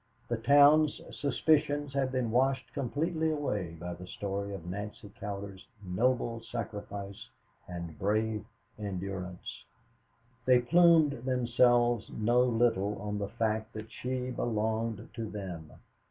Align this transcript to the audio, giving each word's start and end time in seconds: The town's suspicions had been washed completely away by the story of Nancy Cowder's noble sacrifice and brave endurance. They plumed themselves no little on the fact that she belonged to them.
The 0.29 0.37
town's 0.37 0.99
suspicions 1.15 1.93
had 1.93 2.11
been 2.11 2.31
washed 2.31 2.73
completely 2.73 3.29
away 3.29 3.73
by 3.79 3.93
the 3.93 4.07
story 4.07 4.51
of 4.51 4.65
Nancy 4.65 5.09
Cowder's 5.19 5.67
noble 5.83 6.41
sacrifice 6.41 7.29
and 7.67 7.99
brave 7.99 8.43
endurance. 8.79 9.63
They 10.45 10.57
plumed 10.59 11.11
themselves 11.25 12.09
no 12.09 12.39
little 12.41 12.99
on 12.99 13.19
the 13.19 13.29
fact 13.29 13.73
that 13.73 13.91
she 13.91 14.31
belonged 14.31 15.07
to 15.13 15.29
them. 15.29 15.71